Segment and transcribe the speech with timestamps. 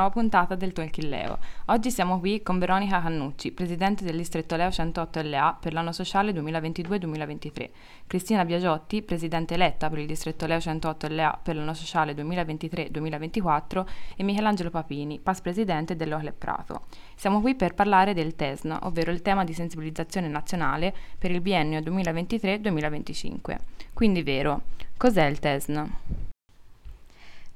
[0.00, 1.38] nuova puntata del Talking Leo.
[1.66, 6.32] Oggi siamo qui con Veronica Cannucci, presidente del distretto Leo 108 LA per l'anno sociale
[6.32, 7.68] 2022-2023,
[8.06, 13.86] Cristina Biagiotti, presidente eletta per il distretto Leo 108 LA per l'anno sociale 2023-2024
[14.16, 16.84] e Michelangelo Papini, past presidente dell'Ocle Prato.
[17.14, 21.80] Siamo qui per parlare del TESN, ovvero il tema di sensibilizzazione nazionale per il biennio
[21.80, 23.56] 2023-2025.
[23.92, 24.62] Quindi vero,
[24.96, 26.29] cos'è il TESN?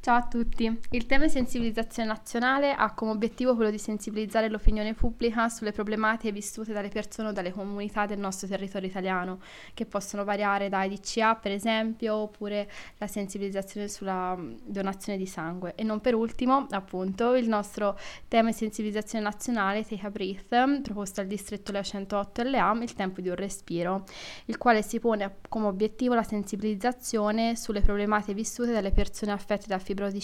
[0.04, 0.80] Ciao a tutti.
[0.90, 6.30] Il tema di sensibilizzazione nazionale ha come obiettivo quello di sensibilizzare l'opinione pubblica sulle problematiche
[6.30, 9.40] vissute dalle persone o dalle comunità del nostro territorio italiano,
[9.72, 15.72] che possono variare da DCA per esempio, oppure la sensibilizzazione sulla mm, donazione di sangue.
[15.74, 17.98] E non per ultimo, appunto, il nostro
[18.28, 23.22] tema di sensibilizzazione nazionale, Take a Breath, proposto al distretto Leo 108 LA, il tempo
[23.22, 24.04] di un respiro,
[24.44, 29.78] il quale si pone come obiettivo la sensibilizzazione sulle problematiche vissute dalle persone affette da
[29.78, 30.20] fibromialgia fibrosi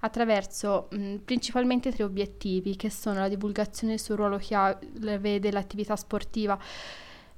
[0.00, 6.58] attraverso mh, principalmente tre obiettivi che sono la divulgazione sul ruolo chiave dell'attività sportiva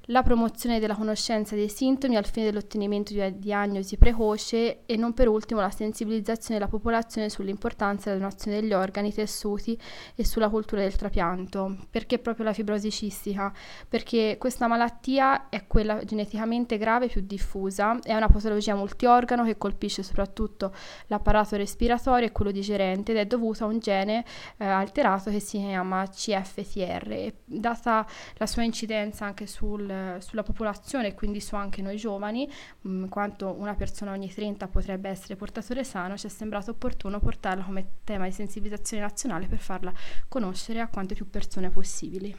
[0.05, 5.13] la promozione della conoscenza dei sintomi al fine dell'ottenimento di una diagnosi precoce e non
[5.13, 9.79] per ultimo la sensibilizzazione della popolazione sull'importanza della donazione degli organi, tessuti
[10.15, 11.77] e sulla cultura del trapianto.
[11.89, 13.53] Perché proprio la fibrosi cistica?
[13.87, 20.01] Perché questa malattia è quella geneticamente grave più diffusa, è una patologia multiorgano che colpisce
[20.01, 20.73] soprattutto
[21.07, 24.25] l'apparato respiratorio e quello digerente ed è dovuta a un gene
[24.57, 27.33] eh, alterato che si chiama CFTR.
[27.45, 28.05] Data
[28.37, 32.49] la sua incidenza anche sul sulla popolazione e quindi su anche noi giovani,
[32.81, 37.19] mh, mm, quanto una persona ogni 30 potrebbe essere portatore sano, ci è sembrato opportuno
[37.19, 39.93] portarla come tema di sensibilizzazione nazionale per farla
[40.27, 42.35] conoscere a quante più persone possibili.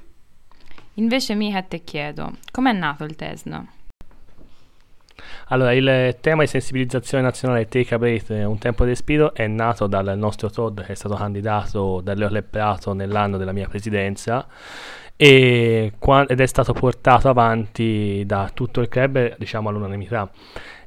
[0.95, 3.69] Invece Mica te chiedo, com'è nato il TESN?
[5.48, 9.86] Allora, il tema di sensibilizzazione nazionale Take a Breath, un tempo di respiro, è nato
[9.86, 14.47] dal nostro Todd che è stato candidato da Leo Lepprato nell'anno della mia presidenza
[15.23, 20.30] ed è stato portato avanti da tutto il club, diciamo all'unanimità.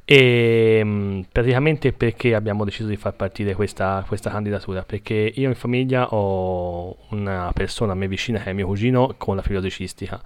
[0.07, 4.83] E mm, praticamente perché abbiamo deciso di far partire questa, questa, candidatura?
[4.83, 9.35] Perché io in famiglia ho una persona a me vicina che è mio cugino con
[9.35, 10.21] la fibrosi cistica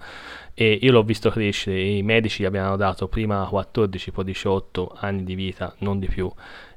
[0.52, 1.80] e io l'ho visto crescere.
[1.80, 6.30] I medici gli abbiano dato prima 14, poi 18 anni di vita, non di più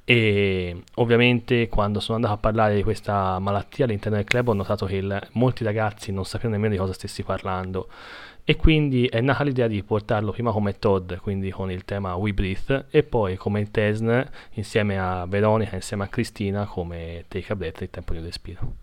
[0.06, 4.86] e ovviamente quando sono andato a parlare di questa malattia all'interno del club ho notato
[4.86, 7.88] che il, molti ragazzi non sapevano nemmeno di cosa stessi parlando
[8.46, 12.34] e quindi è nata l'idea di portarlo prima come Todd, quindi con il tema We
[12.34, 14.22] Breathe e poi come Tesn
[14.52, 18.74] insieme a Veronica, insieme a Cristina come Take a Breath, il tempo di un respiro.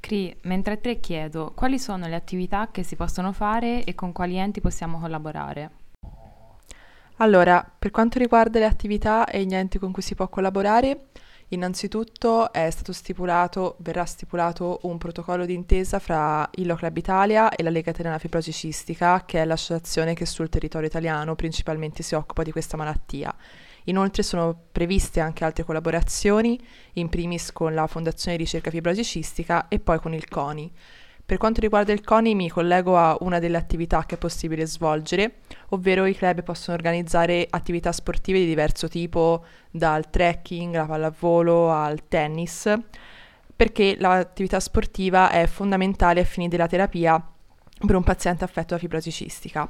[0.00, 4.12] Cri, mentre a te chiedo quali sono le attività che si possono fare e con
[4.12, 5.70] quali enti possiamo collaborare?
[7.18, 11.06] Allora, per quanto riguarda le attività e gli enti con cui si può collaborare,
[11.48, 17.70] innanzitutto è stato stipulato, verrà stipulato un protocollo d'intesa fra Illo Club Italia e la
[17.70, 22.52] Lega Italiana Fibrosi Cistica, che è l'associazione che sul territorio italiano principalmente si occupa di
[22.52, 23.34] questa malattia.
[23.84, 26.58] Inoltre sono previste anche altre collaborazioni,
[26.94, 30.72] in primis con la Fondazione Ricerca Fibrosi Cistica e poi con il CONI.
[31.26, 35.36] Per quanto riguarda il CONI mi collego a una delle attività che è possibile svolgere,
[35.70, 42.06] ovvero i club possono organizzare attività sportive di diverso tipo, dal trekking, la pallavolo al
[42.08, 42.70] tennis,
[43.56, 47.18] perché l'attività sportiva è fondamentale ai fini della terapia
[47.86, 49.66] per un paziente affetto da fibrosi cistica.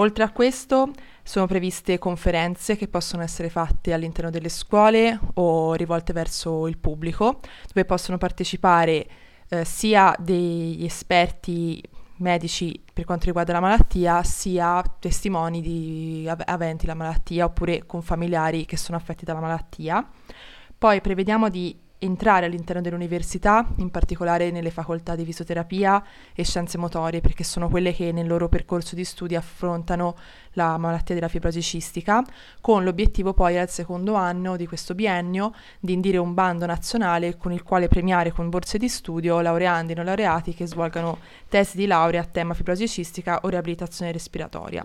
[0.00, 0.90] Oltre a questo
[1.22, 7.38] sono previste conferenze che possono essere fatte all'interno delle scuole o rivolte verso il pubblico,
[7.68, 9.06] dove possono partecipare
[9.48, 11.82] eh, sia degli esperti
[12.18, 18.02] medici per quanto riguarda la malattia, sia testimoni di av- aventi la malattia oppure con
[18.02, 20.06] familiari che sono affetti dalla malattia.
[20.76, 27.20] Poi prevediamo di entrare all'interno dell'università, in particolare nelle facoltà di fisioterapia e scienze motorie,
[27.20, 30.16] perché sono quelle che nel loro percorso di studi affrontano
[30.52, 32.24] la malattia della fibrosi cistica,
[32.60, 37.52] con l'obiettivo poi al secondo anno di questo biennio di indire un bando nazionale con
[37.52, 41.18] il quale premiare con borse di studio laureandi e non laureati che svolgano
[41.48, 44.84] tesi di laurea a tema fibrosi cistica o riabilitazione respiratoria.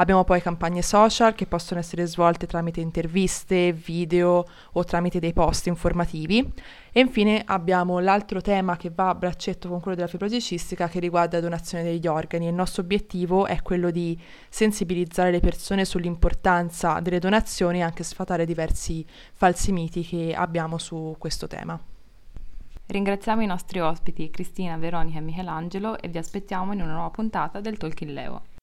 [0.00, 5.66] Abbiamo poi campagne social che possono essere svolte tramite interviste, video o tramite dei post
[5.66, 6.52] informativi.
[6.92, 11.00] E infine abbiamo l'altro tema che va a braccetto con quello della fibrosi cistica che
[11.00, 12.46] riguarda la donazione degli organi.
[12.46, 14.16] Il nostro obiettivo è quello di
[14.48, 21.16] sensibilizzare le persone sull'importanza delle donazioni e anche sfatare diversi falsi miti che abbiamo su
[21.18, 21.78] questo tema.
[22.86, 27.60] Ringraziamo i nostri ospiti Cristina, Veronica e Michelangelo e vi aspettiamo in una nuova puntata
[27.60, 28.57] del Talking Leo.